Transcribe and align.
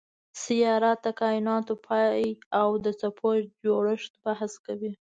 سیارات 0.43 0.99
د 1.05 1.07
کایناتو 1.21 1.73
پای 1.85 2.23
او 2.59 2.69
د 2.85 2.87
څپو 2.99 3.29
جوړښت 3.63 4.13
بحث 4.23 4.53
کوي. 4.65 4.91